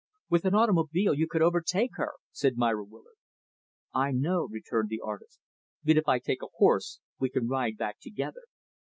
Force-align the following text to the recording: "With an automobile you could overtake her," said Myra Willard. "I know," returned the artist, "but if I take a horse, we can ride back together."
"With 0.31 0.45
an 0.45 0.55
automobile 0.55 1.13
you 1.13 1.27
could 1.27 1.43
overtake 1.43 1.91
her," 1.97 2.13
said 2.31 2.57
Myra 2.57 2.83
Willard. 2.83 3.17
"I 3.93 4.09
know," 4.11 4.47
returned 4.49 4.89
the 4.89 4.99
artist, 4.99 5.39
"but 5.83 5.95
if 5.95 6.07
I 6.07 6.17
take 6.17 6.41
a 6.41 6.47
horse, 6.55 6.99
we 7.19 7.29
can 7.29 7.47
ride 7.47 7.77
back 7.77 7.99
together." 7.99 8.45